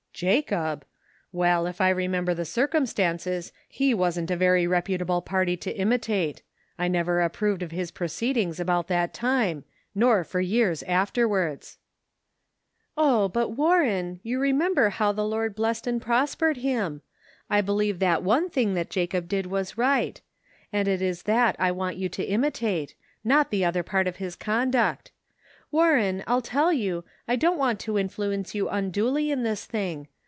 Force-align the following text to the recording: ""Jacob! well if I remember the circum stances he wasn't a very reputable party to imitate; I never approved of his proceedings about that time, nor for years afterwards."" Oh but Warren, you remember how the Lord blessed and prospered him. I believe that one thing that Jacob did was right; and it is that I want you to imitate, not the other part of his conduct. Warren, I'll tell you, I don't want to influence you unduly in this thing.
""Jacob! 0.21 0.85
well 1.31 1.65
if 1.65 1.81
I 1.81 1.89
remember 1.89 2.35
the 2.35 2.45
circum 2.45 2.85
stances 2.85 3.51
he 3.67 3.91
wasn't 3.91 4.29
a 4.29 4.35
very 4.35 4.67
reputable 4.67 5.23
party 5.23 5.57
to 5.57 5.71
imitate; 5.75 6.43
I 6.77 6.87
never 6.87 7.21
approved 7.21 7.63
of 7.63 7.71
his 7.71 7.89
proceedings 7.89 8.59
about 8.59 8.87
that 8.89 9.15
time, 9.15 9.63
nor 9.95 10.23
for 10.23 10.39
years 10.39 10.83
afterwards."" 10.83 11.79
Oh 12.97 13.29
but 13.29 13.49
Warren, 13.57 14.19
you 14.21 14.39
remember 14.39 14.89
how 14.89 15.11
the 15.11 15.25
Lord 15.25 15.55
blessed 15.55 15.87
and 15.87 15.99
prospered 15.99 16.57
him. 16.57 17.01
I 17.49 17.61
believe 17.61 17.97
that 17.97 18.21
one 18.21 18.47
thing 18.47 18.75
that 18.75 18.91
Jacob 18.91 19.27
did 19.27 19.47
was 19.47 19.75
right; 19.75 20.21
and 20.71 20.87
it 20.87 21.01
is 21.01 21.23
that 21.23 21.55
I 21.57 21.71
want 21.71 21.97
you 21.97 22.09
to 22.09 22.23
imitate, 22.23 22.93
not 23.23 23.49
the 23.49 23.65
other 23.65 23.81
part 23.81 24.05
of 24.07 24.17
his 24.17 24.35
conduct. 24.35 25.09
Warren, 25.71 26.21
I'll 26.27 26.41
tell 26.41 26.71
you, 26.73 27.05
I 27.29 27.37
don't 27.37 27.57
want 27.57 27.79
to 27.81 27.97
influence 27.97 28.53
you 28.53 28.67
unduly 28.69 29.31
in 29.31 29.43
this 29.43 29.63
thing. 29.63 30.09